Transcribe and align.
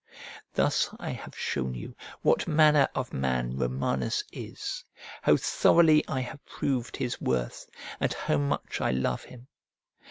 Thus 0.55 0.89
I 0.99 1.11
have 1.11 1.37
shown 1.37 1.75
you 1.75 1.95
what 2.23 2.47
manner 2.47 2.87
of 2.95 3.13
man 3.13 3.55
Romanus 3.55 4.23
is, 4.31 4.83
how 5.21 5.37
thoroughly 5.37 6.03
I 6.07 6.21
have 6.21 6.43
proved 6.47 6.97
his 6.97 7.21
worth, 7.21 7.67
and 7.99 8.11
how 8.11 8.37
much 8.37 8.81
I 8.81 8.89
love 8.89 9.25
him. 9.25 9.45